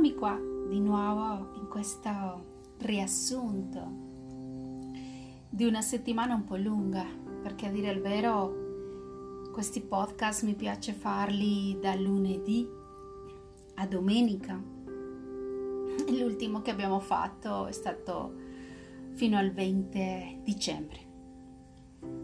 [0.00, 2.08] Eccomi qua di nuovo in questo
[2.78, 3.86] riassunto
[5.50, 7.04] di una settimana un po' lunga,
[7.42, 12.66] perché a dire il vero questi podcast mi piace farli da lunedì
[13.74, 14.58] a domenica.
[16.08, 18.32] L'ultimo che abbiamo fatto è stato
[19.12, 20.98] fino al 20 dicembre.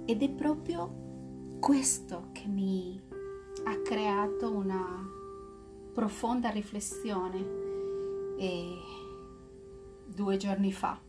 [0.06, 2.99] Ed è proprio questo che mi
[3.64, 5.11] ha creato una
[5.93, 7.65] profonda riflessione
[8.39, 8.79] eh,
[10.07, 11.00] due giorni fa,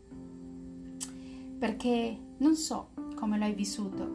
[1.59, 4.05] perché non so come l'hai vissuto,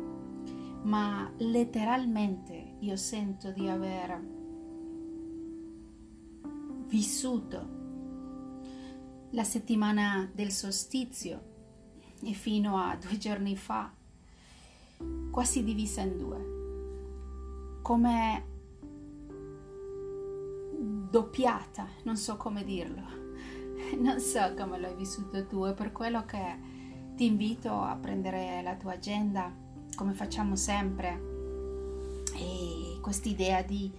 [0.83, 4.21] ma letteralmente io sento di aver
[6.87, 7.81] vissuto
[9.31, 11.51] la settimana del solstizio
[12.23, 13.93] e fino a due giorni fa
[15.31, 18.52] quasi divisa in due, come
[21.13, 23.03] doppiata, non so come dirlo,
[24.01, 26.59] non so come l'hai vissuto tu, è per quello che
[27.15, 29.55] ti invito a prendere la tua agenda,
[29.95, 31.21] come facciamo sempre,
[32.35, 33.93] e quest'idea di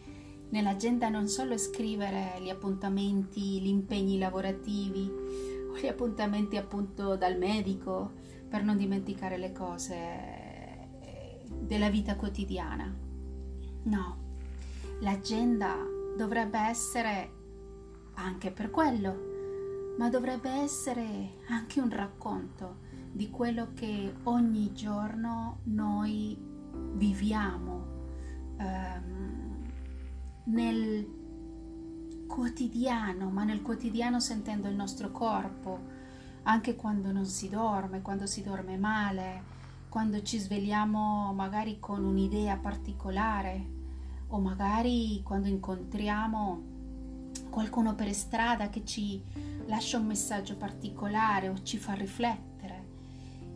[0.49, 5.07] nell'agenda non solo scrivere gli appuntamenti, gli impegni lavorativi
[5.71, 8.13] o gli appuntamenti appunto dal medico
[8.49, 10.41] per non dimenticare le cose
[11.59, 12.91] della vita quotidiana.
[13.83, 14.17] No,
[15.01, 17.31] l'agenda dovrebbe essere
[18.15, 19.31] anche per quello,
[19.97, 26.37] ma dovrebbe essere anche un racconto di quello che ogni giorno noi
[26.93, 27.85] viviamo
[28.57, 29.71] ehm,
[30.45, 31.21] nel
[32.27, 36.01] quotidiano, ma nel quotidiano sentendo il nostro corpo,
[36.43, 39.51] anche quando non si dorme, quando si dorme male,
[39.89, 43.72] quando ci svegliamo magari con un'idea particolare
[44.33, 46.71] o magari quando incontriamo
[47.51, 49.21] qualcuno per strada che ci
[49.67, 52.91] lascia un messaggio particolare o ci fa riflettere.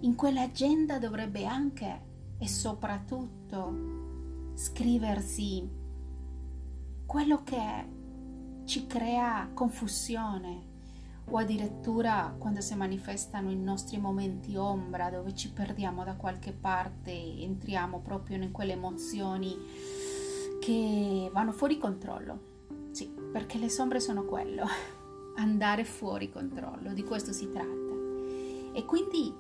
[0.02, 2.02] In quell'agenda dovrebbe anche
[2.38, 5.68] e soprattutto scriversi
[7.08, 7.96] quello che
[8.66, 10.76] ci crea confusione
[11.30, 17.12] o addirittura quando si manifestano i nostri momenti ombra dove ci perdiamo da qualche parte,
[17.12, 19.58] entriamo proprio in quelle emozioni
[20.68, 22.40] che vanno fuori controllo.
[22.92, 24.66] Sì, perché le sombre sono quello,
[25.38, 27.96] andare fuori controllo, di questo si tratta.
[28.74, 29.34] E quindi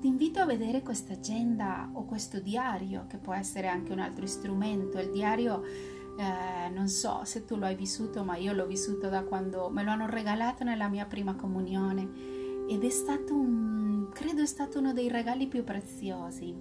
[0.00, 4.26] ti invito a vedere questa agenda o questo diario, che può essere anche un altro
[4.26, 4.98] strumento.
[4.98, 9.22] Il diario, eh, non so se tu lo hai vissuto, ma io l'ho vissuto da
[9.22, 14.46] quando me lo hanno regalato nella mia prima comunione ed è stato un, credo è
[14.46, 16.52] stato uno dei regali più preziosi,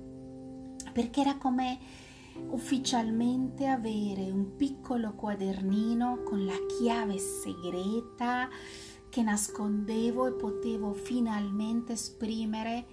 [0.93, 1.79] perché era come
[2.49, 8.49] ufficialmente avere un piccolo quadernino con la chiave segreta
[9.09, 12.85] che nascondevo e potevo finalmente esprimere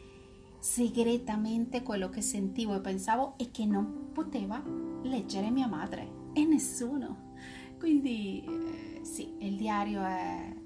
[0.60, 4.62] segretamente quello che sentivo e pensavo e che non poteva
[5.02, 7.32] leggere mia madre e nessuno.
[7.78, 10.56] Quindi eh, sì, il diario è,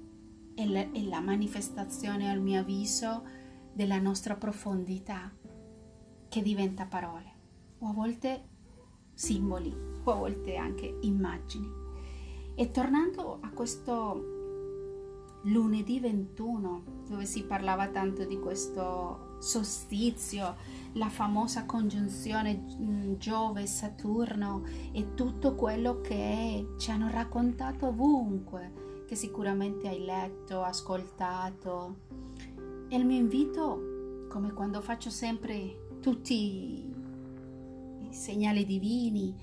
[0.53, 3.23] è, la, è la manifestazione, al mio avviso,
[3.73, 5.33] della nostra profondità
[6.29, 7.35] che diventa parole
[7.79, 8.49] o a volte
[9.17, 11.69] simboli o a volte anche immagini.
[12.55, 14.35] E tornando a questo
[15.43, 20.55] lunedì 21, dove si parlava tanto di questo solstizio,
[20.93, 29.87] la famosa congiunzione mm, Giove-Saturno e tutto quello che ci hanno raccontato ovunque, che sicuramente
[29.87, 31.95] hai letto, ascoltato.
[32.87, 36.96] E il mio invito, come quando faccio sempre tutti
[38.09, 39.35] segnali divini,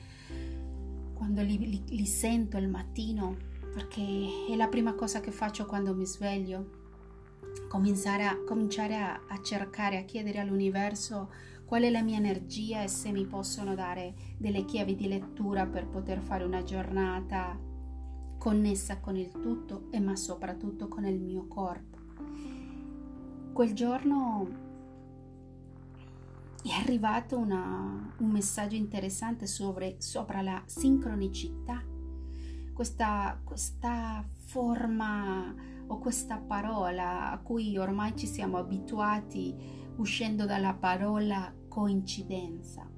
[1.14, 3.36] quando li, li, li sento al mattino,
[3.72, 4.00] perché
[4.48, 6.82] è la prima cosa che faccio quando mi sveglio,
[7.68, 11.30] cominciare a, cominciare a, a cercare, a chiedere all'universo
[11.64, 15.86] qual è la mia energia e se mi possono dare delle chiavi di lettura per
[15.86, 17.58] poter fare una giornata
[18.38, 21.98] connessa con il tutto e ma soprattutto con il mio corpo.
[23.52, 24.63] Quel giorno
[26.70, 31.82] è arrivato una, un messaggio interessante sobre, sopra la sincronicità,
[32.72, 35.54] questa, questa forma
[35.86, 39.54] o questa parola a cui ormai ci siamo abituati
[39.96, 42.90] uscendo dalla parola coincidenza,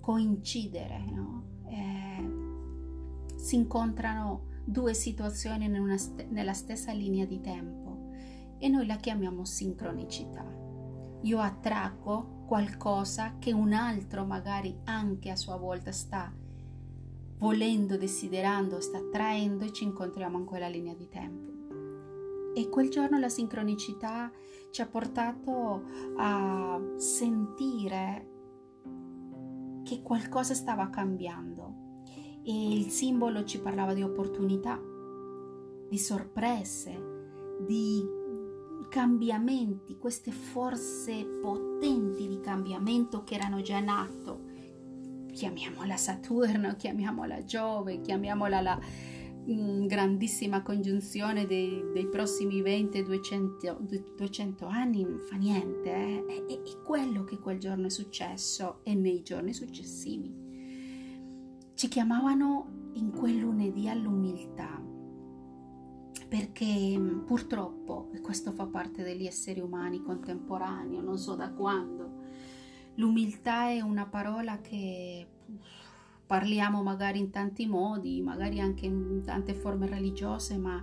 [0.00, 1.44] coincidere, no?
[1.68, 8.10] eh, si incontrano due situazioni st- nella stessa linea di tempo
[8.58, 10.61] e noi la chiamiamo sincronicità.
[11.22, 16.32] Io attraggo qualcosa che un altro magari anche a sua volta sta
[17.38, 21.50] volendo, desiderando, sta attraendo e ci incontriamo in quella linea di tempo.
[22.54, 24.30] E quel giorno la sincronicità
[24.70, 25.84] ci ha portato
[26.16, 28.28] a sentire
[29.84, 32.00] che qualcosa stava cambiando
[32.44, 34.80] e il simbolo ci parlava di opportunità,
[35.88, 38.04] di sorprese, di
[38.92, 44.50] cambiamenti, queste forze potenti di cambiamento che erano già in atto.
[45.32, 48.78] Chiamiamola Saturno, chiamiamola Giove, chiamiamola la
[49.46, 55.90] mh, grandissima congiunzione dei, dei prossimi 20-200 200 anni, fa niente.
[55.90, 56.44] Eh?
[56.46, 60.30] È, è quello che quel giorno è successo e nei giorni successivi.
[61.72, 64.91] Ci chiamavano in quel lunedì all'umiltà
[66.32, 72.22] perché mm, purtroppo, e questo fa parte degli esseri umani contemporanei, non so da quando,
[72.94, 75.26] l'umiltà è una parola che
[76.26, 80.82] parliamo magari in tanti modi, magari anche in tante forme religiose, ma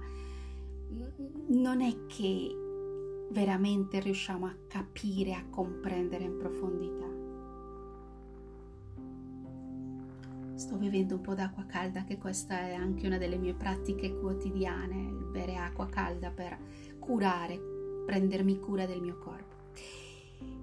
[1.48, 2.56] non è che
[3.32, 7.09] veramente riusciamo a capire, a comprendere in profondità.
[10.60, 15.08] Sto bevendo un po' d'acqua calda, che questa è anche una delle mie pratiche quotidiane,
[15.08, 16.60] il bere acqua calda per
[17.00, 17.58] curare,
[18.06, 19.56] prendermi cura del mio corpo.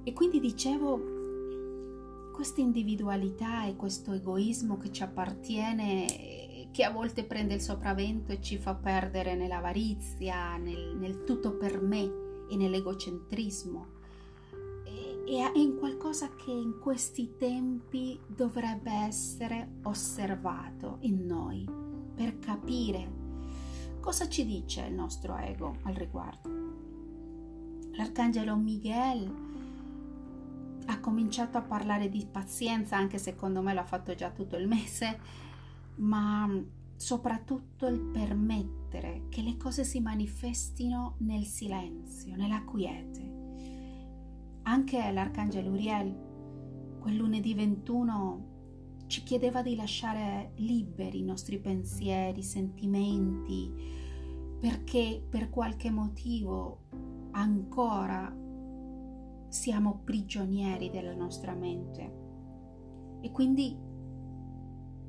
[0.05, 7.55] E quindi dicevo, questa individualità e questo egoismo che ci appartiene, che a volte prende
[7.55, 12.03] il sopravvento e ci fa perdere nell'avarizia, nel, nel tutto per me
[12.51, 13.96] e nell'egocentrismo,
[15.27, 21.69] e in qualcosa che in questi tempi dovrebbe essere osservato in noi
[22.15, 23.25] per capire
[23.99, 26.49] cosa ci dice il nostro ego al riguardo.
[27.97, 29.35] L'arcangelo Miguel
[30.87, 35.19] ha cominciato a parlare di pazienza, anche secondo me l'ha fatto già tutto il mese,
[35.97, 36.49] ma
[36.95, 43.46] soprattutto il permettere che le cose si manifestino nel silenzio, nella quiete
[44.69, 53.73] anche l'Arcangelo Uriel, quel lunedì 21, ci chiedeva di lasciare liberi i nostri pensieri, sentimenti,
[54.59, 56.81] perché per qualche motivo
[57.31, 58.35] ancora
[59.49, 62.25] siamo prigionieri della nostra mente.
[63.21, 63.77] E quindi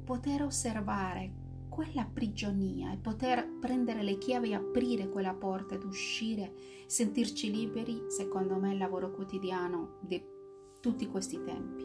[0.03, 1.45] poter osservare
[1.77, 6.55] quella prigionia e poter prendere le chiavi, aprire quella porta ed uscire,
[6.87, 10.19] sentirci liberi, secondo me è il lavoro quotidiano di
[10.79, 11.83] tutti questi tempi.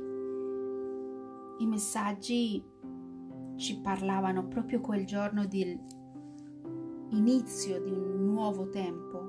[1.63, 2.65] I messaggi
[3.57, 5.79] ci parlavano proprio quel giorno dell'inizio
[7.83, 9.21] di un nuovo tempo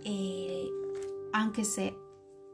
[0.00, 0.68] e
[1.32, 1.92] anche se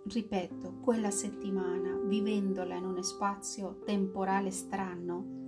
[0.03, 5.45] ripeto, quella settimana, vivendola in uno spazio temporale strano,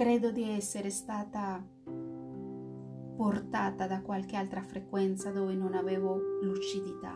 [0.00, 1.62] Credo di essere stata
[3.16, 7.14] portata da qualche altra frequenza dove non avevo lucidità,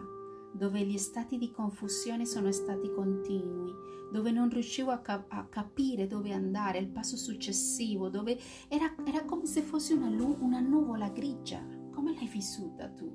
[0.53, 3.73] dove gli stati di confusione sono stati continui,
[4.13, 8.39] dove non riuscivo a, cap- a capire dove andare, il passo successivo, dove
[8.69, 11.67] era, era come se fosse una, lu- una, nuvola grigia.
[11.91, 13.11] Come l'hai vissuta tu?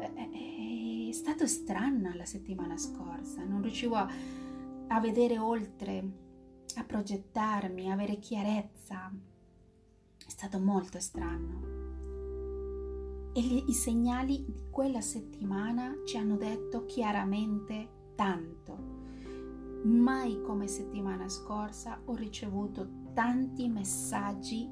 [0.00, 0.28] È, è,
[1.08, 4.10] è stato strana la settimana scorsa, non riuscivo a,
[4.88, 6.21] a vedere oltre
[6.80, 9.12] a progettarmi, avere chiarezza.
[10.18, 11.80] È stato molto strano.
[13.34, 18.90] E gli, i segnali di quella settimana ci hanno detto chiaramente tanto.
[19.84, 24.68] Mai come settimana scorsa ho ricevuto tanti messaggi,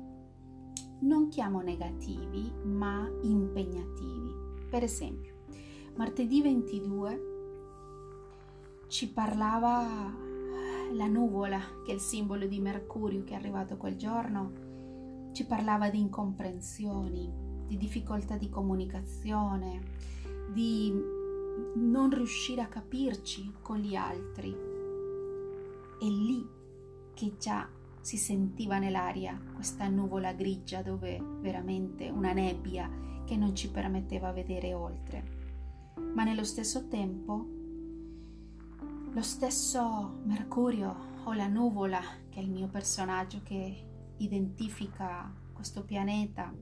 [1.00, 4.68] non chiamo negativi, ma impegnativi.
[4.68, 5.44] Per esempio,
[5.96, 7.28] martedì 22
[8.88, 10.28] ci parlava
[10.92, 15.90] la nuvola, che è il simbolo di Mercurio che è arrivato quel giorno, ci parlava
[15.90, 17.32] di incomprensioni,
[17.66, 19.80] di difficoltà di comunicazione,
[20.52, 20.92] di
[21.74, 24.50] non riuscire a capirci con gli altri.
[25.98, 26.46] È lì
[27.14, 27.68] che già
[28.00, 32.90] si sentiva nell'aria questa nuvola grigia dove veramente una nebbia
[33.26, 35.38] che non ci permetteva vedere oltre.
[36.14, 37.59] Ma nello stesso tempo
[39.12, 43.88] lo stesso Mercurio o la nuvola, che è il mio personaggio che
[44.18, 46.54] identifica questo pianeta,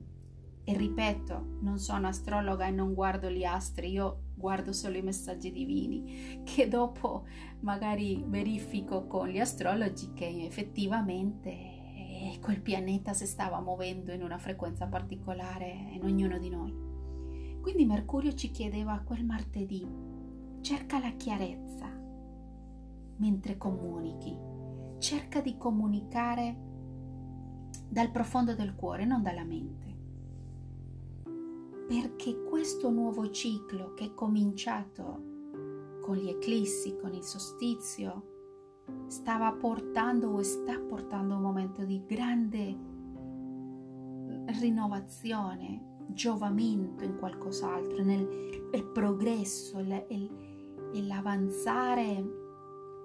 [0.63, 5.51] e ripeto, non sono astrologa e non guardo gli astri, io guardo solo i messaggi
[5.51, 7.25] divini, che dopo
[7.61, 14.85] magari verifico con gli astrologi che effettivamente quel pianeta si stava muovendo in una frequenza
[14.87, 16.71] particolare in ognuno di noi.
[17.61, 19.87] Quindi Mercurio ci chiedeva quel martedì,
[20.61, 21.68] cerca la chiarezza,
[23.19, 24.47] mentre comunichi.
[24.99, 26.57] cerca di comunicare
[27.87, 29.97] dal profondo del cuore, non dalla mente.
[31.87, 35.23] Perché questo nuovo ciclo che è cominciato
[36.01, 38.25] con gli eclissi, con il solstizio,
[39.07, 42.77] stava portando o sta portando un momento di grande
[44.59, 48.27] rinnovazione, giovamento in qualcos'altro, nel,
[48.71, 50.29] nel progresso e
[51.03, 52.48] l'avanzare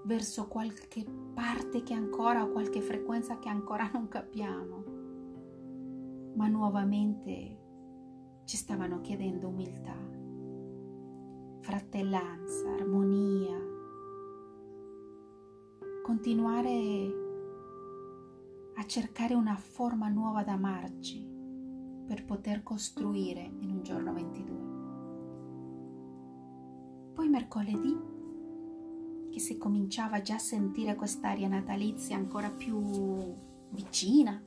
[0.05, 4.85] verso qualche parte che ancora, qualche frequenza che ancora non capiamo.
[6.35, 7.63] Ma nuovamente
[8.45, 9.97] ci stavano chiedendo umiltà,
[11.61, 13.57] fratellanza, armonia,
[16.03, 17.23] continuare
[18.77, 21.33] a cercare una forma nuova da amarci
[22.07, 24.73] per poter costruire in un giorno 22.
[27.15, 28.14] Poi mercoledì,
[29.35, 33.35] che si cominciava già a sentire quest'aria natalizia ancora più
[33.71, 34.41] vicina,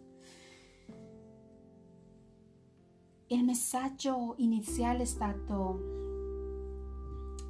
[3.27, 5.95] il messaggio iniziale è stato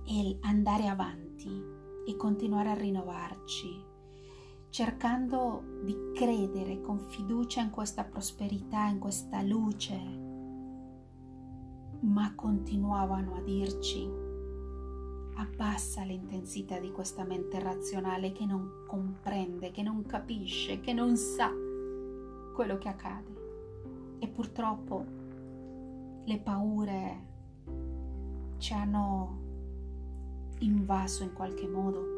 [0.06, 1.48] il andare avanti
[2.08, 3.86] e continuare a rinnovarci,
[4.70, 9.96] cercando di credere con fiducia in questa prosperità, in questa luce,
[12.00, 14.26] ma continuavano a dirci
[15.38, 21.52] abbassa l'intensità di questa mente razionale che non comprende, che non capisce, che non sa
[22.54, 23.36] quello che accade.
[24.20, 25.06] E purtroppo
[26.26, 27.26] le paure
[28.58, 29.46] ci hanno
[30.60, 32.16] invaso in qualche modo.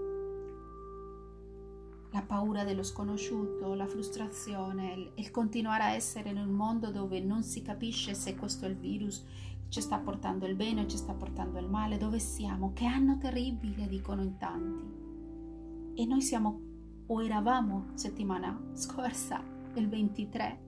[2.12, 7.44] La paura dello sconosciuto, la frustrazione, il, continuare a essere in un mondo dove non
[7.44, 9.24] si capisce se questo è il virus,
[9.70, 13.18] ci sta portando il bene o ci sta portando il male, dove siamo, che anno
[13.18, 16.02] terribile, dicono in tanti.
[16.02, 16.60] E noi siamo,
[17.06, 19.42] o eravamo settimana scorsa,
[19.76, 20.60] il 23,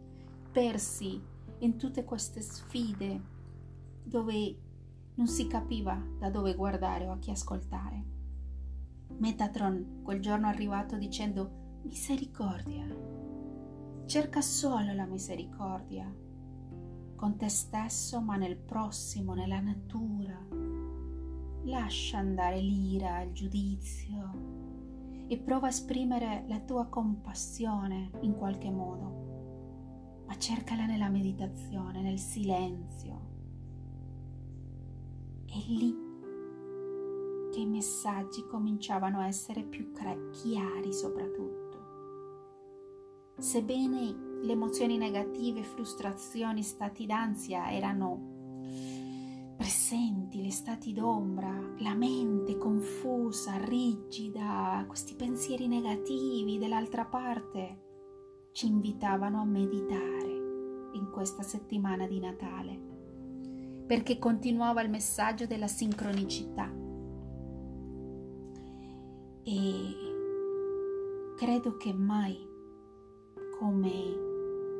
[0.51, 1.19] persi
[1.59, 3.21] in tutte queste sfide
[4.03, 4.57] dove
[5.15, 8.03] non si capiva da dove guardare o a chi ascoltare.
[9.17, 12.85] Metatron quel giorno è arrivato dicendo misericordia.
[14.05, 16.11] Cerca solo la misericordia
[17.21, 20.43] con te stesso ma nel prossimo, nella natura.
[21.65, 30.23] Lascia andare l'ira, il giudizio e prova a esprimere la tua compassione in qualche modo,
[30.25, 33.29] ma cercala nella meditazione, nel silenzio.
[35.45, 35.95] È lì
[37.51, 41.59] che i messaggi cominciavano a essere più chiari soprattutto.
[43.37, 48.29] Sebbene le emozioni negative, frustrazioni, stati d'ansia erano
[49.55, 57.89] presenti, le stati d'ombra, la mente confusa, rigida, questi pensieri negativi dall'altra parte
[58.51, 62.79] ci invitavano a meditare in questa settimana di Natale,
[63.85, 66.69] perché continuava il messaggio della sincronicità.
[69.43, 69.95] E
[71.37, 72.49] credo che mai
[73.59, 74.30] come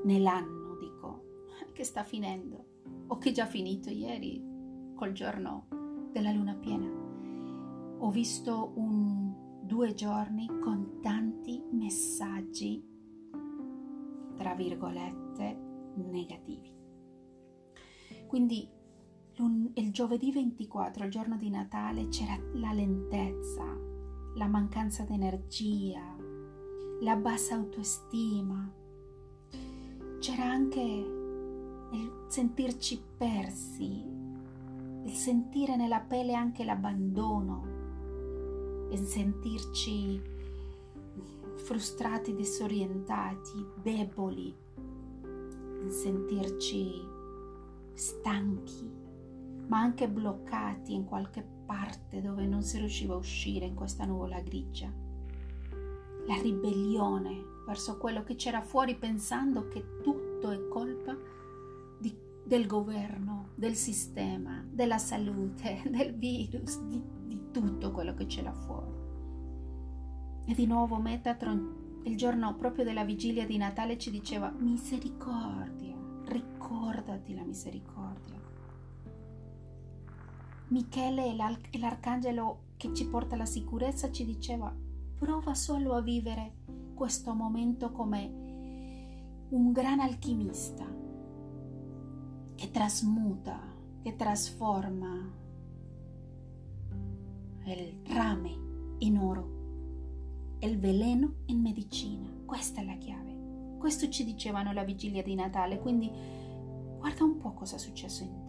[0.03, 1.24] nell'anno, dico,
[1.74, 2.65] che sta finendo
[3.08, 4.41] o che è già finito ieri
[4.96, 5.67] col giorno
[6.12, 6.89] della luna piena.
[8.00, 12.84] Ho visto un, due giorni con tanti messaggi,
[14.36, 15.58] tra virgolette,
[15.96, 16.74] negativi.
[18.27, 18.70] Quindi
[19.74, 23.63] il giovedì 24, il giorno di Natale, c'era la lentezza,
[24.36, 26.15] la mancanza di energia,
[27.01, 28.72] la bassa autostima,
[30.22, 34.06] c'era anche il sentirci persi,
[35.04, 37.66] il sentire nella pelle anche l'abbandono,
[38.92, 40.22] il sentirci
[41.56, 44.56] frustrati, disorientati, deboli,
[45.84, 47.01] il sentirci
[47.94, 48.88] stanchi,
[49.66, 54.40] ma anche bloccati in qualche parte dove non si riusciva a uscire in questa nuvola
[54.42, 54.94] grigia.
[56.28, 61.16] La ribellione verso quello che c'era fuori pensando che tutto è colpa
[61.98, 62.13] di,
[62.44, 68.92] del governo, del sistema, della salute, del virus, di, di tutto quello che c'era fuori.
[70.48, 77.34] E di nuovo Metatron, il giorno proprio della vigilia di Natale, ci diceva misericordia, ricordati
[77.34, 78.38] la misericordia.
[80.68, 81.36] Michele,
[81.80, 84.75] l'arcangelo che ci porta la sicurezza, ci diceva
[85.22, 86.61] prova solo a vivere
[87.01, 90.86] questo momento come un gran alchimista
[92.53, 93.60] che trasmuta,
[94.03, 95.34] che trasforma
[97.65, 102.29] il rame in oro il veleno in medicina.
[102.46, 103.77] Questa è la chiave.
[103.79, 106.08] Questo ci dicevano la vigilia di Natale, quindi
[107.00, 108.46] guarda un po' cosa è successo in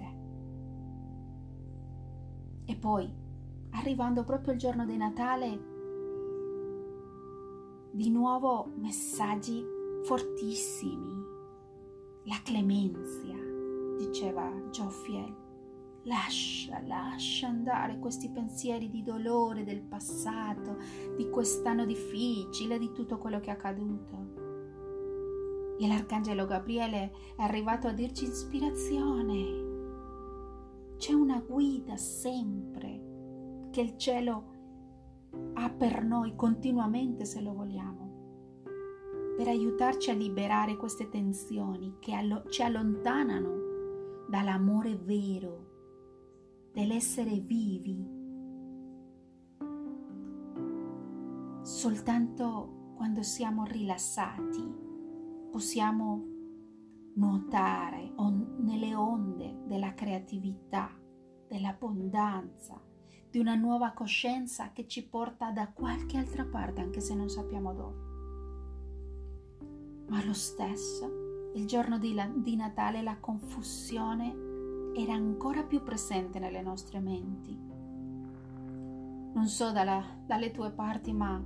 [2.66, 2.70] te.
[2.70, 3.10] E poi,
[3.70, 5.71] arrivando proprio il giorno di Natale,
[7.94, 9.62] di nuovo messaggi
[10.04, 11.22] fortissimi.
[12.24, 13.36] La clemenzia,
[13.98, 15.40] diceva Joffiel.
[16.04, 20.78] Lascia, lascia andare questi pensieri di dolore del passato,
[21.16, 24.40] di quest'anno difficile, di tutto quello che è accaduto.
[25.78, 29.70] E l'arcangelo Gabriele è arrivato a dirci ispirazione.
[30.96, 34.51] C'è una guida sempre che il cielo
[35.54, 38.62] ha per noi continuamente se lo vogliamo,
[39.36, 45.70] per aiutarci a liberare queste tensioni che allo- ci allontanano dall'amore vero,
[46.72, 48.20] dell'essere vivi.
[51.62, 54.80] Soltanto quando siamo rilassati
[55.50, 56.24] possiamo
[57.14, 58.12] nuotare
[58.58, 60.90] nelle onde della creatività,
[61.46, 62.80] dell'abbondanza,
[63.32, 67.72] di una nuova coscienza che ci porta da qualche altra parte, anche se non sappiamo
[67.72, 68.10] dove.
[70.08, 76.38] Ma lo stesso, il giorno di, la, di Natale la confusione era ancora più presente
[76.38, 77.58] nelle nostre menti.
[79.32, 81.42] Non so dalla, dalle tue parti, ma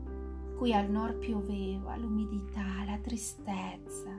[0.57, 4.11] qui al nord pioveva, l'umidità, la tristezza.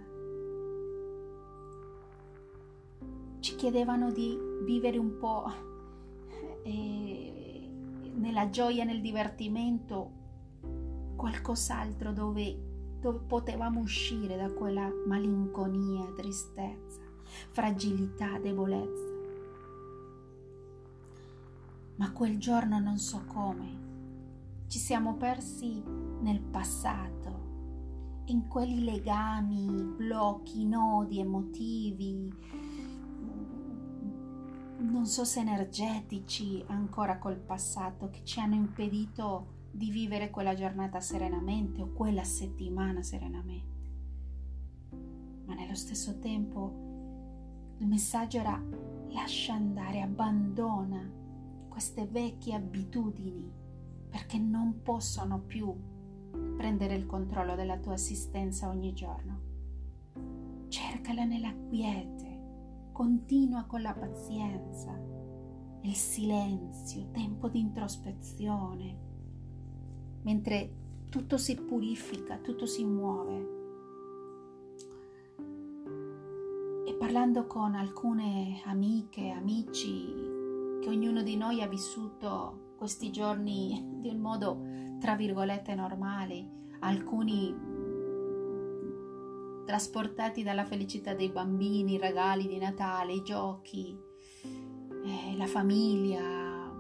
[3.39, 5.51] Ci chiedevano di vivere un po'
[6.63, 7.46] e
[8.17, 10.11] nella gioia, nel divertimento,
[11.15, 12.55] qualcos'altro dove,
[12.99, 17.01] dove potevamo uscire da quella malinconia, tristezza,
[17.49, 19.15] fragilità, debolezza.
[21.95, 23.85] Ma quel giorno non so come,
[24.67, 25.81] ci siamo persi
[26.21, 27.15] nel passato,
[28.25, 32.29] in quei legami, blocchi, nodi emotivi,
[34.79, 40.99] non so se energetici ancora col passato che ci hanno impedito di vivere quella giornata
[40.99, 43.75] serenamente o quella settimana serenamente.
[45.45, 46.85] Ma nello stesso tempo
[47.77, 48.61] il messaggio era
[49.09, 51.09] lascia andare, abbandona
[51.69, 53.51] queste vecchie abitudini
[54.09, 55.73] perché non possono più
[56.55, 59.45] prendere il controllo della tua esistenza ogni giorno.
[60.69, 62.26] Cercala nella quiete
[62.97, 64.91] continua con la pazienza,
[65.83, 68.97] il silenzio, tempo di introspezione,
[70.23, 70.73] mentre
[71.07, 73.55] tutto si purifica, tutto si muove.
[76.87, 80.11] E parlando con alcune amiche, amici,
[80.81, 84.59] che ognuno di noi ha vissuto questi giorni di un modo,
[84.99, 87.76] tra virgolette, normale, alcuni
[89.67, 93.99] trasportati dalla felicità dei bambini, i regali di Natale, i giochi,
[94.41, 96.73] eh, la famiglia,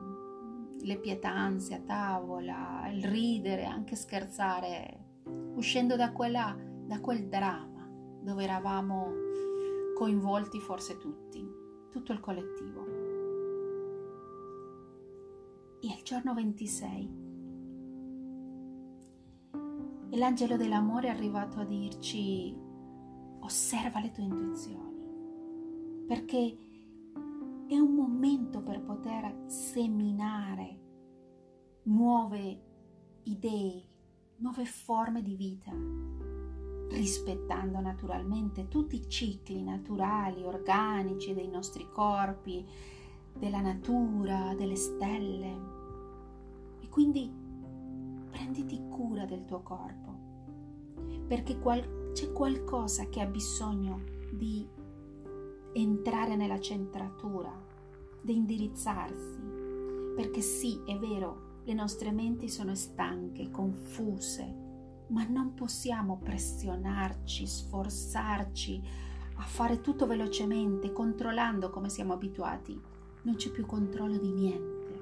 [0.79, 5.23] le pietanze a tavola, il ridere, anche scherzare,
[5.55, 7.85] uscendo da, quella, da quel dramma
[8.21, 9.11] dove eravamo
[9.93, 11.45] coinvolti forse tutti,
[11.91, 12.85] tutto il collettivo.
[15.81, 17.25] E il giorno 26
[20.09, 22.66] e l'angelo dell'amore è arrivato a dirci
[23.47, 26.57] osserva le tue intuizioni, perché
[27.65, 30.79] è un momento per poter seminare
[31.83, 32.61] nuove
[33.23, 33.83] idee,
[34.37, 35.71] nuove forme di vita,
[36.89, 42.67] rispettando naturalmente tutti i cicli naturali, organici dei nostri corpi,
[43.33, 45.59] della natura, delle stelle.
[46.81, 47.31] E quindi
[48.29, 50.15] prenditi cura del tuo corpo,
[51.27, 54.01] perché qual- c'è qualcosa che ha bisogno
[54.31, 54.67] di
[55.73, 57.55] entrare nella centratura,
[58.19, 59.37] di indirizzarsi,
[60.15, 64.51] perché sì, è vero, le nostre menti sono stanche, confuse,
[65.09, 68.81] ma non possiamo pressionarci, sforzarci
[69.35, 72.81] a fare tutto velocemente, controllando come siamo abituati.
[73.21, 75.01] Non c'è più controllo di niente,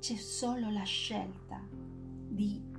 [0.00, 2.74] c'è solo la scelta di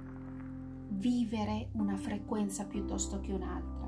[0.97, 3.88] vivere una frequenza piuttosto che un'altra.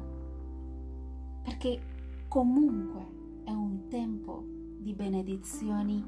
[1.43, 1.81] Perché
[2.27, 4.45] comunque è un tempo
[4.79, 6.03] di benedizioni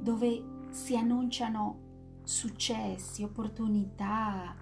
[0.00, 1.82] dove si annunciano
[2.24, 4.54] successi, opportunità,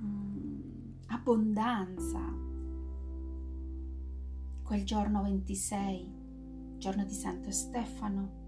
[0.00, 0.60] mm,
[1.08, 2.20] abbondanza.
[4.62, 6.08] Quel giorno 26,
[6.78, 8.44] giorno di Santo Stefano,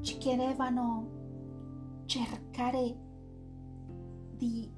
[0.00, 1.22] ci chiedevano
[2.06, 2.96] cercare
[4.36, 4.68] di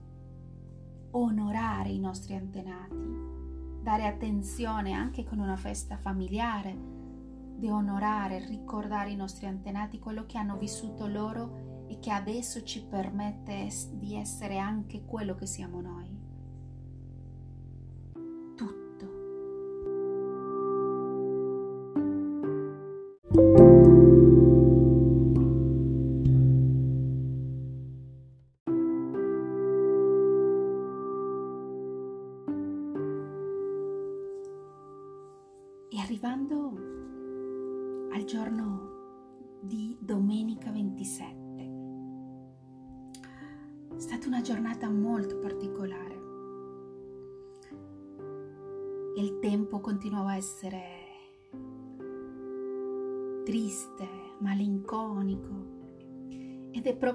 [1.13, 2.97] onorare i nostri antenati,
[3.83, 6.95] dare attenzione anche con una festa familiare,
[7.57, 12.85] di onorare, ricordare i nostri antenati, quello che hanno vissuto loro e che adesso ci
[12.85, 16.16] permette di essere anche quello che siamo noi.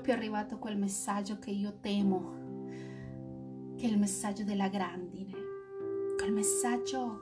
[0.02, 2.34] Proprio arrivato quel messaggio che io temo,
[3.78, 5.32] che è il messaggio della grandine,
[6.18, 7.20] quel messaggio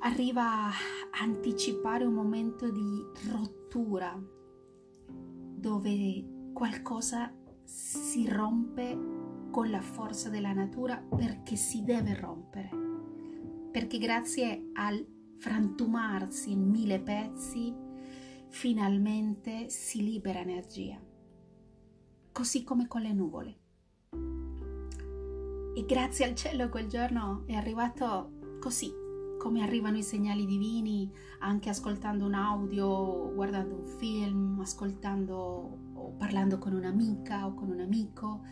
[0.00, 0.72] arriva a
[1.20, 4.18] anticipare un momento di rottura
[5.58, 8.98] dove qualcosa si rompe
[9.50, 12.70] con la forza della natura perché si deve rompere,
[13.70, 17.74] perché grazie al frantumarsi in mille pezzi
[18.48, 20.98] finalmente si libera energia,
[22.38, 23.56] così come con le nuvole.
[25.74, 28.92] E grazie al cielo quel giorno è arrivato così,
[29.36, 36.58] come arrivano i segnali divini anche ascoltando un audio, guardando un film, ascoltando o parlando
[36.58, 38.42] con un'amica o con un amico,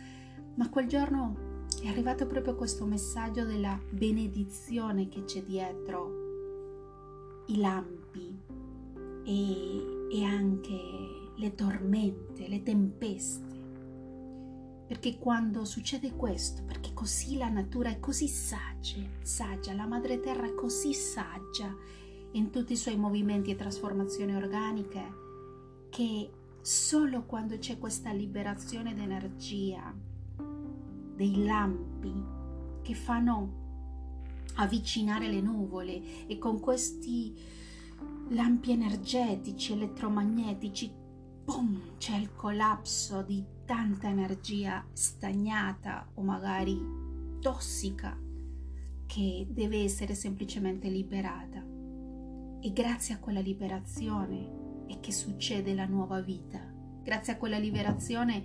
[0.55, 8.37] ma quel giorno è arrivato proprio questo messaggio della benedizione che c'è dietro i lampi
[9.23, 10.79] e, e anche
[11.37, 13.46] le tormente, le tempeste
[14.87, 20.47] perché quando succede questo, perché così la natura è così saggia, saggia, la madre terra
[20.47, 21.75] è così saggia
[22.31, 25.13] in tutti i suoi movimenti e trasformazioni organiche,
[25.89, 26.29] che
[26.61, 29.93] solo quando c'è questa liberazione d'energia,
[31.15, 32.13] dei lampi
[32.81, 33.65] che fanno
[34.55, 37.35] avvicinare le nuvole e con questi
[38.29, 40.91] lampi energetici, elettromagnetici,
[41.43, 46.79] boom, c'è il collapso di tanta energia stagnata o magari
[47.41, 48.17] tossica
[49.05, 51.61] che deve essere semplicemente liberata.
[52.61, 56.59] E grazie a quella liberazione è che succede la nuova vita.
[57.03, 58.41] Grazie a quella liberazione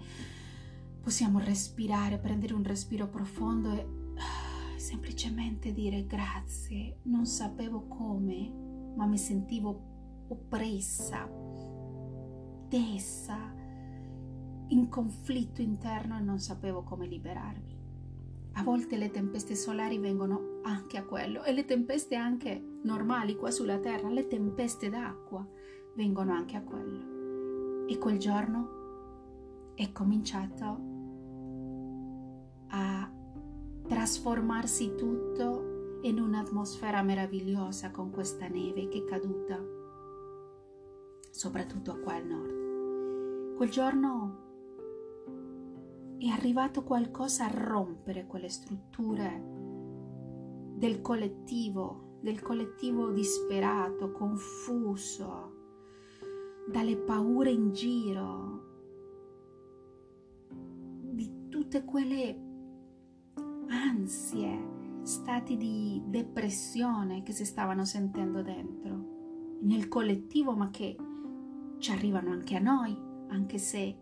[1.00, 6.98] possiamo respirare, prendere un respiro profondo e uh, semplicemente dire grazie.
[7.02, 8.52] Non sapevo come,
[8.96, 11.30] ma mi sentivo oppressa,
[12.68, 13.61] tesa,
[14.68, 17.80] in conflitto interno e non sapevo come liberarmi.
[18.54, 23.50] A volte le tempeste solari vengono anche a quello e le tempeste anche normali qua
[23.50, 25.46] sulla terra, le tempeste d'acqua
[25.94, 27.86] vengono anche a quello.
[27.86, 30.90] E quel giorno è cominciato
[32.68, 33.10] a
[33.88, 39.58] trasformarsi tutto in un'atmosfera meravigliosa con questa neve che è caduta,
[41.30, 43.56] soprattutto qua al nord.
[43.56, 44.41] Quel giorno
[46.22, 49.42] è arrivato qualcosa a rompere quelle strutture
[50.76, 55.52] del collettivo, del collettivo disperato, confuso,
[56.70, 58.60] dalle paure in giro,
[61.10, 62.40] di tutte quelle
[63.66, 70.96] ansie, stati di depressione che si stavano sentendo dentro, nel collettivo, ma che
[71.78, 74.01] ci arrivano anche a noi, anche se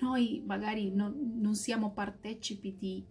[0.00, 3.04] noi magari non, non siamo partecipi di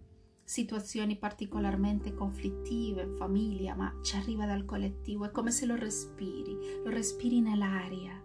[0.43, 6.58] situazioni particolarmente conflittive in famiglia, ma ci arriva dal collettivo, è come se lo respiri,
[6.84, 8.19] lo respiri nell'aria.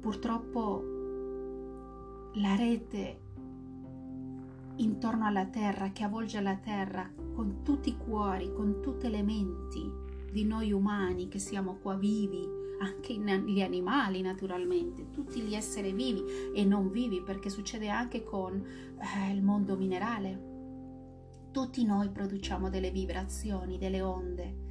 [0.00, 0.82] Purtroppo
[2.34, 3.20] la rete
[4.76, 10.08] intorno alla terra, che avvolge la terra, con tutti i cuori, con tutte le menti
[10.32, 16.22] di noi umani che siamo qua vivi, anche gli animali naturalmente, tutti gli esseri vivi
[16.54, 20.48] e non vivi perché succede anche con eh, il mondo minerale.
[21.50, 24.68] Tutti noi produciamo delle vibrazioni, delle onde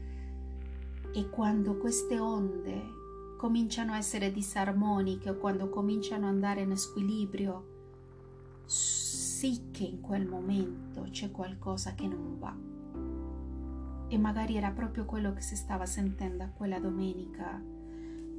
[1.13, 2.97] e quando queste onde
[3.37, 7.77] cominciano a essere disarmoniche o quando cominciano ad andare in squilibrio,
[8.65, 12.55] sì che in quel momento c'è qualcosa che non va.
[14.11, 17.77] E magari era proprio quello che si stava sentendo quella domenica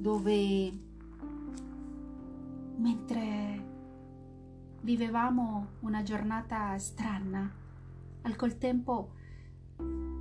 [0.01, 0.73] dove
[2.77, 3.69] mentre
[4.81, 7.59] vivevamo una giornata strana,
[8.23, 9.13] Al col tempo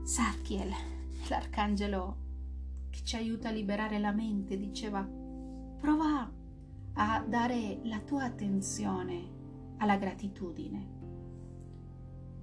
[0.04, 0.70] Sachiel,
[1.30, 2.18] l'arcangelo
[2.90, 5.08] che ci aiuta a liberare la mente, diceva
[5.78, 6.30] prova
[6.94, 9.38] a dare la tua attenzione
[9.78, 10.98] alla gratitudine.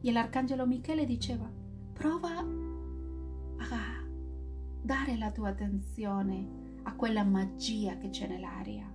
[0.00, 1.50] E l'arcangelo Michele diceva
[1.92, 4.04] prova a
[4.82, 8.92] dare la tua attenzione a quella magia che c'è nell'aria.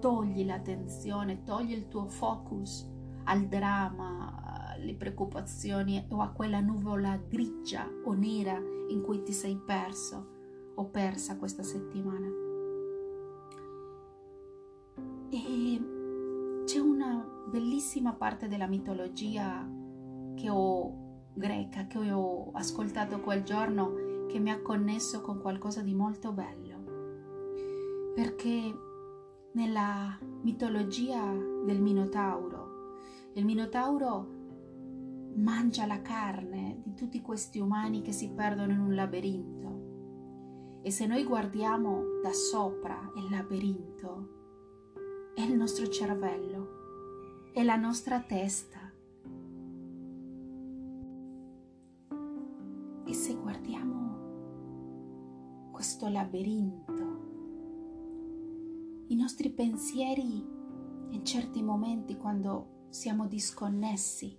[0.00, 2.86] Togli l'attenzione, togli il tuo focus
[3.24, 9.56] al dramma, alle preoccupazioni o a quella nuvola grigia o nera in cui ti sei
[9.56, 10.36] perso
[10.74, 12.26] o persa questa settimana.
[15.30, 15.82] E
[16.64, 19.68] c'è una bellissima parte della mitologia
[20.34, 25.94] che ho greca che ho ascoltato quel giorno che mi ha connesso con qualcosa di
[25.94, 28.12] molto bello.
[28.14, 28.72] Perché
[29.52, 31.32] nella mitologia
[31.64, 32.96] del Minotauro,
[33.34, 34.36] il Minotauro
[35.34, 40.80] mangia la carne di tutti questi umani che si perdono in un labirinto.
[40.82, 44.36] E se noi guardiamo da sopra il labirinto,
[45.34, 48.77] è il nostro cervello, è la nostra testa.
[55.78, 56.92] Questo labirinto.
[59.06, 60.44] I nostri pensieri
[61.10, 64.36] in certi momenti quando siamo disconnessi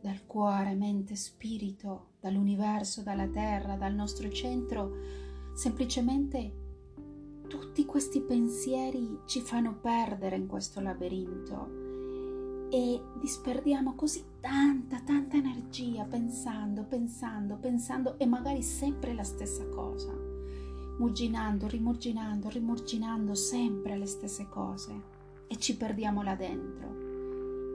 [0.00, 4.90] dal cuore, mente, spirito, dall'universo, dalla terra, dal nostro centro,
[5.52, 15.36] semplicemente tutti questi pensieri ci fanno perdere in questo labirinto e disperdiamo così tanta, tanta
[15.36, 20.23] energia pensando, pensando, pensando e magari sempre la stessa cosa
[20.98, 25.12] mugginando, rimurginando, rimurginando sempre le stesse cose
[25.46, 27.02] e ci perdiamo là dentro.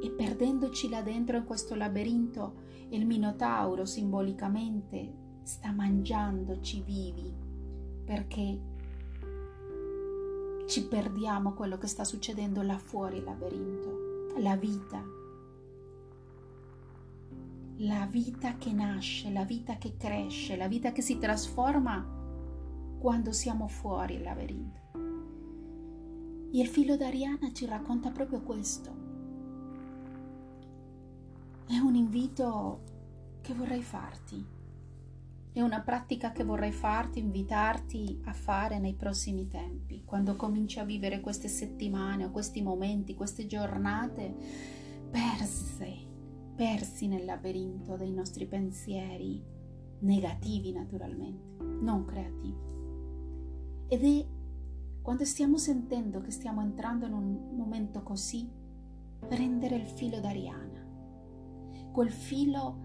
[0.01, 7.33] E perdendoci là dentro in questo labirinto, il Minotauro simbolicamente sta mangiandoci vivi
[8.05, 8.59] perché
[10.67, 15.03] ci perdiamo quello che sta succedendo là fuori il labirinto, la vita.
[17.81, 22.18] La vita che nasce, la vita che cresce, la vita che si trasforma
[22.99, 24.79] quando siamo fuori il labirinto.
[26.51, 29.07] E il filo d'Ariana ci racconta proprio questo.
[31.65, 32.81] È un invito
[33.41, 34.45] che vorrei farti.
[35.51, 40.83] È una pratica che vorrei farti, invitarti a fare nei prossimi tempi, quando cominci a
[40.83, 44.35] vivere queste settimane o questi momenti, queste giornate
[45.09, 45.95] perse,
[46.55, 49.43] persi nel labirinto dei nostri pensieri,
[49.99, 52.78] negativi naturalmente, non creativi.
[53.91, 54.25] Ed è
[55.01, 58.47] quando stiamo sentendo che stiamo entrando in un momento così,
[59.27, 60.85] prendere il filo d'Ariana.
[61.91, 62.77] Quel filo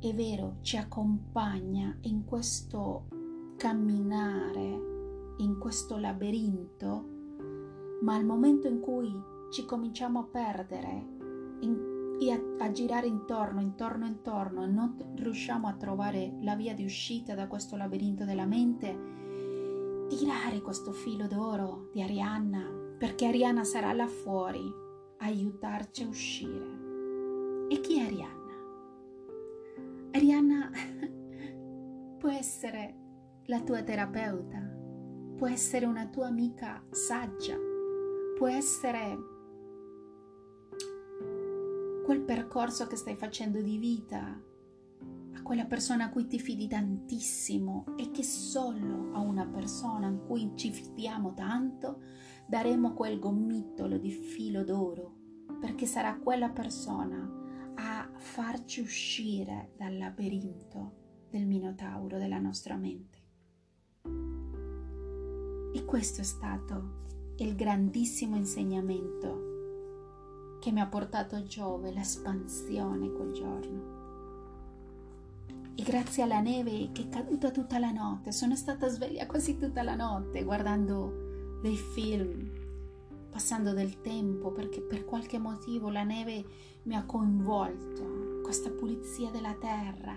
[0.00, 3.08] è vero, ci accompagna in questo
[3.56, 7.08] camminare, in questo labirinto,
[8.00, 9.14] ma al momento in cui
[9.50, 11.06] ci cominciamo a perdere
[11.60, 16.72] in, e a, a girare intorno, intorno, intorno e non riusciamo a trovare la via
[16.72, 19.25] di uscita da questo labirinto della mente,
[20.06, 24.72] tirare questo filo d'oro di Arianna, perché Arianna sarà là fuori
[25.18, 26.84] a aiutarci a uscire.
[27.68, 28.54] E chi è Arianna?
[30.12, 30.70] Arianna
[32.18, 32.94] può essere
[33.46, 34.58] la tua terapeuta,
[35.36, 37.56] può essere una tua amica saggia,
[38.36, 39.34] può essere
[42.04, 44.40] quel percorso che stai facendo di vita
[45.42, 50.52] quella persona a cui ti fidi tantissimo e che solo a una persona in cui
[50.56, 52.00] ci fidiamo tanto
[52.46, 55.14] daremo quel gomitolo di filo d'oro,
[55.60, 57.44] perché sarà quella persona
[57.74, 63.24] a farci uscire dal labirinto del Minotauro della nostra mente.
[65.74, 67.04] E questo è stato
[67.36, 69.54] il grandissimo insegnamento
[70.60, 73.95] che mi ha portato Giove, l'espansione quel giorno
[75.78, 79.82] e grazie alla neve che è caduta tutta la notte sono stata sveglia quasi tutta
[79.82, 82.50] la notte guardando dei film,
[83.30, 86.44] passando del tempo perché per qualche motivo la neve
[86.84, 90.14] mi ha coinvolto, questa pulizia della terra,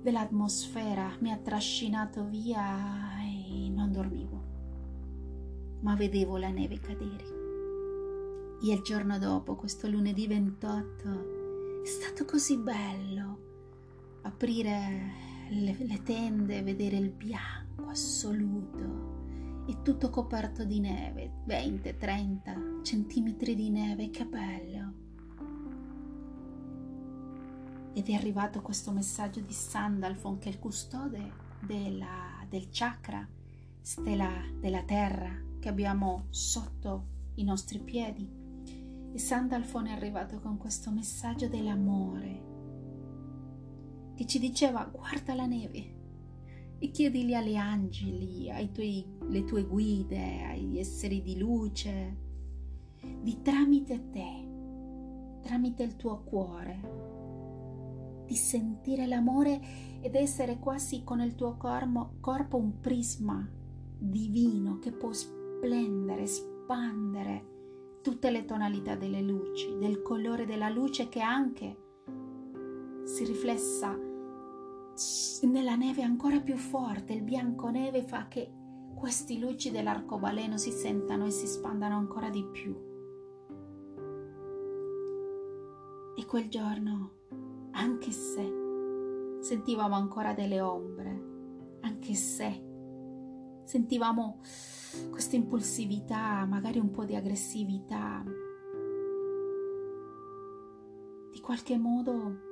[0.00, 4.42] dell'atmosfera mi ha trascinato via e non dormivo,
[5.80, 7.40] ma vedevo la neve cadere.
[8.62, 13.50] E il giorno dopo, questo lunedì 28, è stato così bello
[14.22, 15.12] aprire
[15.48, 23.70] le, le tende, vedere il bianco assoluto e tutto coperto di neve, 20-30 centimetri di
[23.70, 25.02] neve, che bello.
[27.94, 33.26] ed è arrivato questo messaggio di Sandalfon che è il custode della, del chakra,
[33.80, 38.40] stella della terra che abbiamo sotto i nostri piedi.
[39.12, 42.51] E Sandalfon è arrivato con questo messaggio dell'amore
[44.14, 46.00] che ci diceva guarda la neve
[46.78, 52.16] e chiedili agli angeli, ai tuoi, le tue guide, agli esseri di luce,
[53.20, 54.48] di tramite te,
[55.42, 59.60] tramite il tuo cuore, di sentire l'amore
[60.00, 63.48] ed essere quasi con il tuo corpo, corpo un prisma
[63.96, 67.50] divino che può splendere, espandere
[68.02, 71.81] tutte le tonalità delle luci, del colore della luce che anche
[73.04, 73.98] si riflessa
[75.42, 77.12] nella neve ancora più forte.
[77.12, 78.52] Il bianco neve fa che
[78.94, 82.90] queste luci dell'arcobaleno si sentano e si spandano ancora di più.
[86.14, 87.20] E quel giorno
[87.72, 88.60] anche se
[89.40, 92.70] sentivamo ancora delle ombre, anche se
[93.64, 94.40] sentivamo
[95.10, 98.22] questa impulsività, magari un po' di aggressività,
[101.30, 102.50] di qualche modo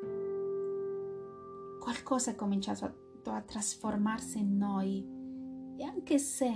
[1.80, 2.84] qualcosa è cominciato
[3.24, 5.04] a, trasformarsi in noi
[5.76, 6.52] e anche se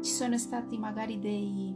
[0.00, 1.74] ci sono stati magari dei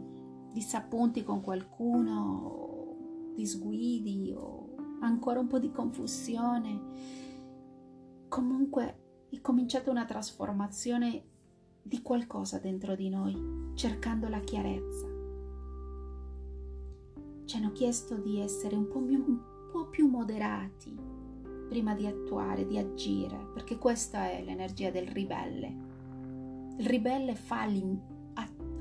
[0.51, 6.81] disappunti con qualcuno, disguidi o ancora un po' di confusione.
[8.27, 11.23] Comunque è cominciata una trasformazione
[11.81, 15.07] di qualcosa dentro di noi, cercando la chiarezza.
[17.45, 19.39] Ci hanno chiesto di essere un po' più, un
[19.71, 21.16] po più moderati
[21.67, 25.85] prima di attuare, di agire, perché questa è l'energia del ribelle.
[26.77, 27.67] Il ribelle fa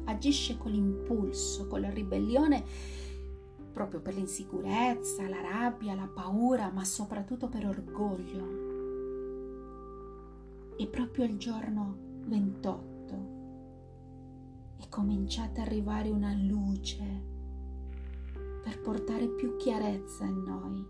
[0.05, 2.65] agisce con l'impulso, con la ribellione
[3.73, 8.65] proprio per l'insicurezza, la rabbia, la paura, ma soprattutto per orgoglio.
[10.77, 13.35] E proprio il giorno 28
[14.79, 17.35] è cominciata ad arrivare una luce
[18.63, 20.85] per portare più chiarezza in noi,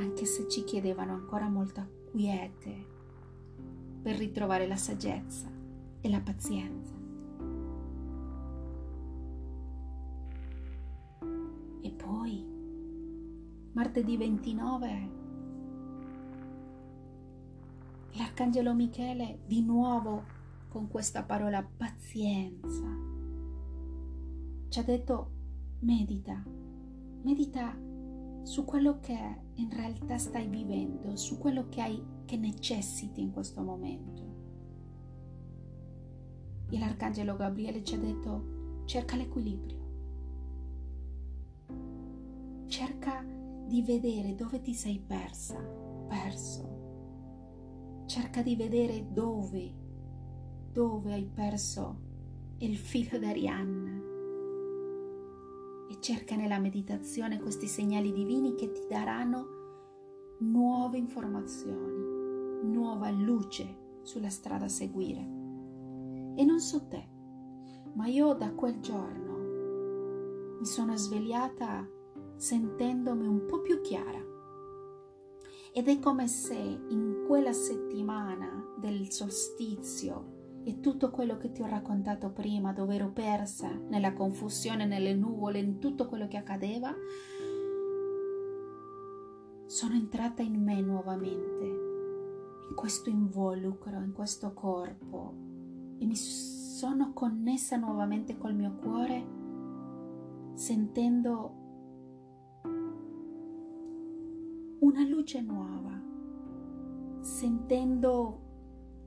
[0.00, 2.86] anche se ci chiedevano ancora molta quiete
[4.02, 5.48] per ritrovare la saggezza
[6.00, 6.98] e la pazienza.
[11.96, 12.44] poi,
[13.72, 15.10] martedì 29,
[18.12, 20.24] l'arcangelo Michele di nuovo
[20.68, 23.10] con questa parola pazienza
[24.70, 25.30] ci ha detto
[25.80, 26.40] medita,
[27.22, 27.76] medita
[28.44, 29.18] su quello che
[29.60, 34.28] in realtà stai vivendo, su quello che hai che necessiti in questo momento.
[36.70, 39.80] E l'arcangelo Gabriele ci ha detto cerca l'equilibrio
[42.70, 43.22] cerca
[43.66, 45.58] di vedere dove ti sei persa,
[46.08, 46.78] perso.
[48.06, 49.74] Cerca di vedere dove,
[50.72, 52.08] dove hai perso
[52.58, 53.89] il filo d'Arianna.
[56.00, 64.64] Cerca nella meditazione questi segnali divini che ti daranno nuove informazioni, nuova luce sulla strada
[64.64, 65.20] a seguire.
[66.36, 67.06] E non so te,
[67.92, 71.86] ma io da quel giorno mi sono svegliata
[72.36, 74.24] sentendomi un po' più chiara.
[75.74, 81.66] Ed è come se in quella settimana del solstizio e tutto quello che ti ho
[81.66, 86.94] raccontato prima, dove ero persa nella confusione, nelle nuvole, in tutto quello che accadeva,
[89.66, 91.64] sono entrata in me nuovamente,
[92.68, 95.34] in questo involucro, in questo corpo
[95.98, 99.26] e mi sono connessa nuovamente col mio cuore,
[100.54, 101.54] sentendo
[104.80, 106.00] una luce nuova,
[107.20, 108.39] sentendo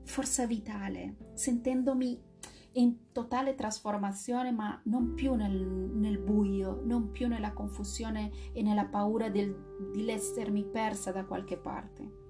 [0.04, 2.32] forza vitale, sentendomi
[2.76, 8.86] in totale trasformazione, ma non più nel, nel buio, non più nella confusione e nella
[8.86, 12.22] paura del, di essermi persa da qualche parte.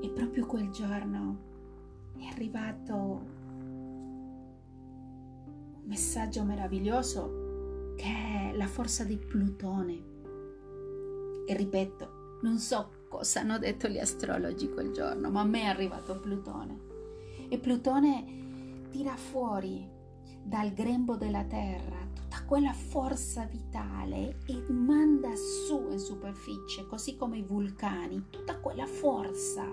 [0.00, 1.44] E proprio quel giorno
[2.18, 3.24] è arrivato un
[5.84, 10.14] messaggio meraviglioso che è la forza di Plutone
[11.46, 15.66] e ripeto, non so cosa hanno detto gli astrologi quel giorno, ma a me è
[15.66, 16.78] arrivato Plutone.
[17.48, 19.88] E Plutone tira fuori
[20.42, 27.38] dal grembo della Terra tutta quella forza vitale e manda su in superficie, così come
[27.38, 29.64] i vulcani, tutta quella forza,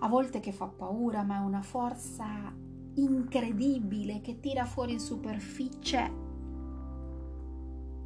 [0.00, 2.52] a volte che fa paura, ma è una forza
[2.94, 6.26] incredibile che tira fuori in superficie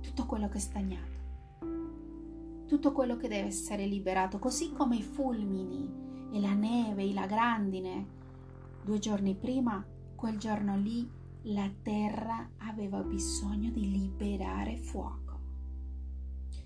[0.02, 1.11] tutto quello che è stagnato
[2.72, 7.26] tutto quello che deve essere liberato, così come i fulmini e la neve e la
[7.26, 8.06] grandine.
[8.82, 11.06] Due giorni prima, quel giorno lì,
[11.42, 15.40] la terra aveva bisogno di liberare fuoco.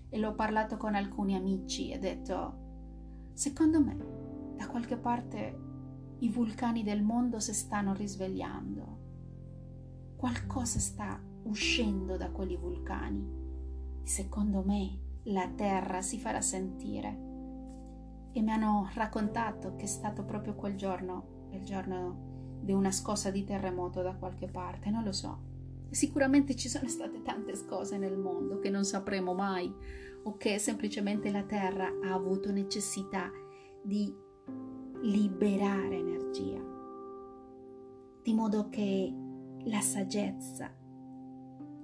[0.09, 2.59] E l'ho parlato con alcuni amici e ho detto,
[3.33, 3.97] secondo me,
[4.55, 5.59] da qualche parte
[6.21, 8.99] i vulcani del mondo si stanno risvegliando.
[10.15, 13.45] Qualcosa sta uscendo da quegli vulcani.
[14.05, 17.25] Secondo me la terra si farà sentire.
[18.33, 23.31] E mi hanno raccontato che è stato proprio quel giorno, il giorno di una scossa
[23.31, 25.55] di terremoto da qualche parte, non lo so.
[25.91, 29.73] Sicuramente ci sono state tante cose nel mondo che non sapremo mai
[30.25, 33.31] o che semplicemente la Terra ha avuto necessità
[33.83, 34.13] di
[35.03, 36.61] liberare energia,
[38.23, 39.15] di modo che
[39.65, 40.71] la saggezza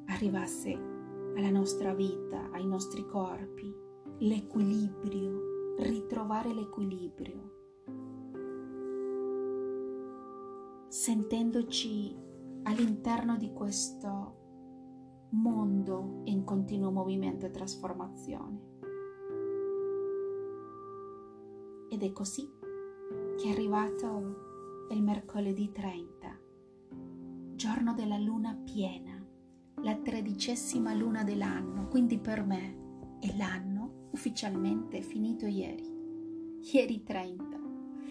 [0.06, 0.91] arrivasse
[1.36, 3.74] alla nostra vita, ai nostri corpi,
[4.18, 7.50] l'equilibrio, ritrovare l'equilibrio,
[10.88, 12.16] sentendoci
[12.64, 14.40] all'interno di questo
[15.30, 18.70] mondo in continuo movimento e trasformazione.
[21.88, 22.50] Ed è così
[23.36, 26.40] che è arrivato il mercoledì 30,
[27.54, 29.11] giorno della luna piena,
[29.82, 37.60] la tredicesima luna dell'anno, quindi per me è l'anno ufficialmente finito ieri, ieri 30.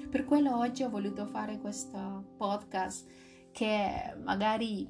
[0.10, 3.10] Per quello oggi ho voluto fare questo podcast
[3.52, 4.90] che magari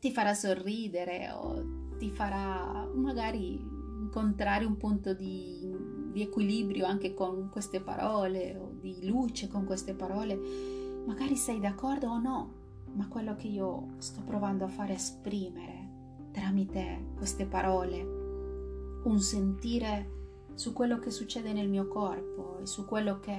[0.00, 3.60] ti farà sorridere o ti farà magari
[4.00, 5.72] incontrare un punto di,
[6.10, 10.36] di equilibrio anche con queste parole o di luce con queste parole.
[11.06, 12.59] Magari sei d'accordo o no,
[12.92, 15.88] ma quello che io sto provando a fare esprimere
[16.32, 18.18] tramite queste parole
[19.04, 20.18] un sentire
[20.54, 23.36] su quello che succede nel mio corpo e su quello che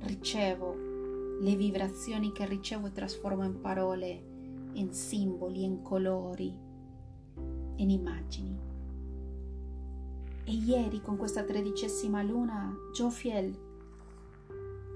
[0.00, 0.92] ricevo
[1.40, 4.22] le vibrazioni che ricevo e trasformo in parole,
[4.72, 6.54] in simboli, in colori,
[7.76, 8.58] in immagini.
[10.44, 13.56] E ieri con questa tredicesima luna Jofiel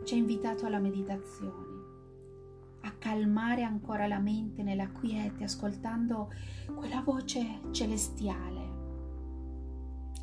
[0.05, 1.68] ci ha invitato alla meditazione,
[2.89, 6.33] a calmare ancora la mente nella quiete, ascoltando
[6.75, 8.77] quella voce celestiale.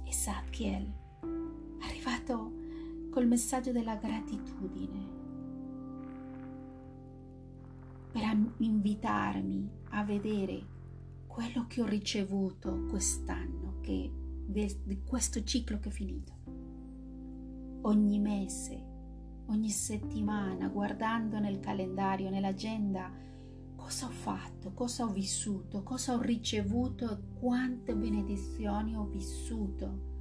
[0.04, 0.92] E Satkiel
[1.82, 2.54] arrivato
[3.12, 5.14] col messaggio della gratitudine
[8.12, 8.24] per
[8.58, 10.74] invitarmi a vedere
[11.28, 14.12] quello che ho ricevuto quest'anno, che,
[14.48, 16.34] di questo ciclo che è finito.
[17.82, 18.95] Ogni mese,
[19.48, 23.12] ogni settimana, guardando nel calendario, nell'agenda,
[23.76, 30.14] cosa ho fatto, cosa ho vissuto, cosa ho ricevuto e quante benedizioni ho vissuto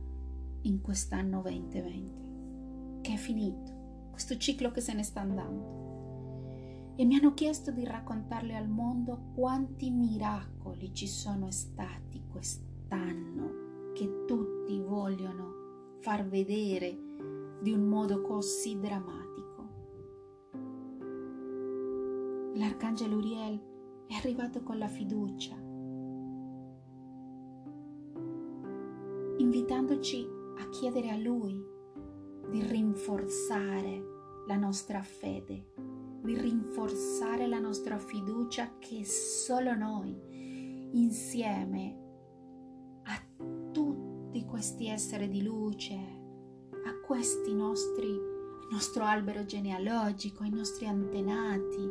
[0.62, 6.92] in quest'anno 2020, che è finito, questo ciclo che se ne sta andando.
[6.96, 14.24] E mi hanno chiesto di raccontarle al mondo quanti miracoli ci sono stati quest'anno che
[14.26, 17.03] tutti vogliono far vedere
[17.64, 19.68] di un modo così drammatico.
[22.56, 23.58] L'arcangelo Uriel
[24.06, 25.56] è arrivato con la fiducia,
[29.38, 31.58] invitandoci a chiedere a lui
[32.50, 34.02] di rinforzare
[34.46, 35.72] la nostra fede
[36.22, 41.98] di rinforzare la nostra fiducia che solo noi, insieme
[43.04, 43.22] a
[43.72, 46.23] tutti questi esseri di luce,
[47.06, 51.90] questi nostri, il nostro albero genealogico, ai nostri antenati,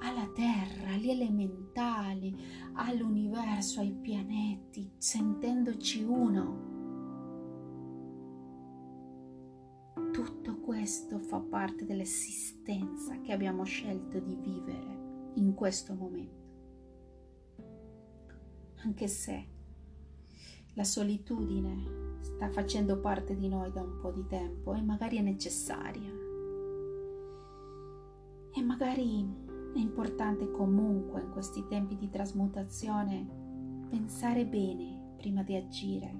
[0.00, 2.34] alla terra, agli elementali,
[2.74, 6.74] all'universo, ai pianeti, sentendoci uno
[10.16, 16.44] Tutto questo fa parte dell'esistenza che abbiamo scelto di vivere in questo momento.
[18.82, 19.48] Anche se
[20.76, 25.22] la solitudine sta facendo parte di noi da un po' di tempo e magari è
[25.22, 26.10] necessaria.
[28.52, 29.26] E magari
[29.74, 33.26] è importante comunque in questi tempi di trasmutazione
[33.88, 36.14] pensare bene prima di agire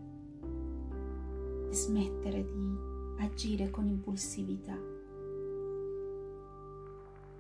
[1.69, 2.77] e smettere di
[3.19, 4.77] agire con impulsività.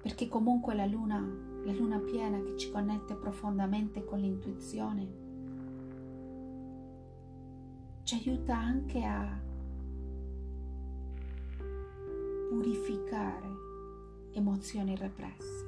[0.03, 1.19] Perché comunque la luna,
[1.65, 5.25] la luna piena che ci connette profondamente con l'intuizione,
[8.07, 9.43] ci aiuta anche a
[12.49, 13.49] purificare
[14.31, 15.67] emozioni represse.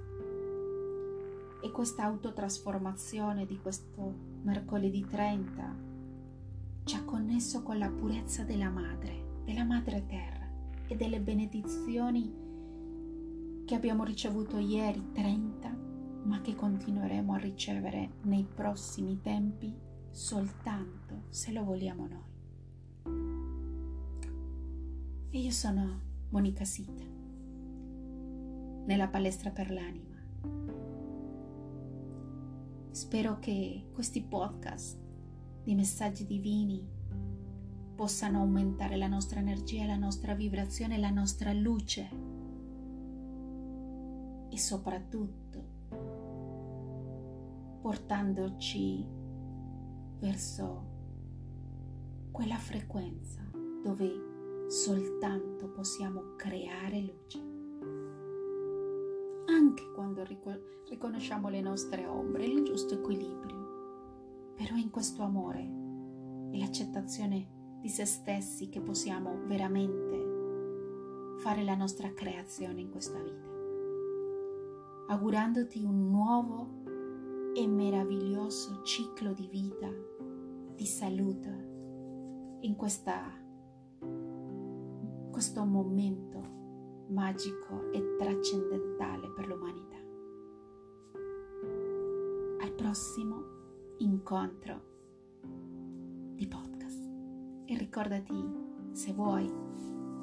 [1.60, 5.76] E questa autotrasformazione di questo mercoledì 30
[6.84, 10.48] ci ha connesso con la purezza della madre, della madre terra
[10.86, 12.32] e delle benedizioni
[13.66, 15.76] che abbiamo ricevuto ieri 30,
[16.22, 19.74] ma che continueremo a ricevere nei prossimi tempi
[20.12, 22.27] soltanto se lo vogliamo noi.
[25.30, 26.00] E io sono
[26.30, 27.04] Monica Sita,
[28.86, 30.16] nella palestra per l'anima.
[32.90, 34.98] Spero che questi podcast
[35.62, 36.82] di messaggi divini
[37.94, 42.08] possano aumentare la nostra energia, la nostra vibrazione, la nostra luce
[44.48, 45.62] e soprattutto
[47.82, 49.04] portandoci
[50.20, 50.86] verso
[52.30, 53.42] quella frequenza
[53.84, 54.36] dove
[54.68, 57.38] soltanto possiamo creare luce.
[59.46, 60.22] Anche quando
[60.88, 65.60] riconosciamo le nostre ombre, il giusto equilibrio, però in questo amore
[66.50, 70.36] e l'accettazione di se stessi che possiamo veramente
[71.38, 73.48] fare la nostra creazione in questa vita.
[75.08, 76.82] Augurandoti un nuovo
[77.54, 79.88] e meraviglioso ciclo di vita,
[80.74, 81.68] di salute
[82.60, 83.32] in questa,
[85.30, 89.96] questo momento magico e trascendentale per l'umanità.
[92.64, 93.42] Al prossimo
[93.98, 94.82] incontro
[96.34, 97.10] di podcast
[97.64, 99.50] e ricordati se vuoi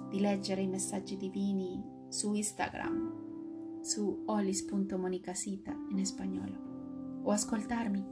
[0.10, 8.06] di leggere i messaggi divini su Instagram su olis.monicasita in spagnolo o ascoltarmi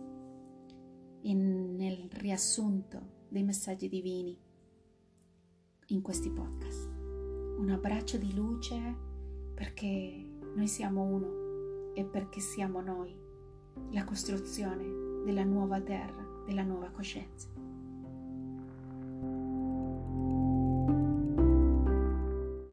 [1.22, 4.38] in, nel riassunto dei messaggi divini
[5.88, 6.90] in questi podcast.
[7.58, 8.96] Un abbraccio di luce
[9.54, 10.26] perché
[10.56, 13.14] noi siamo uno e perché siamo noi
[13.92, 17.53] la costruzione della nuova terra, della nuova coscienza.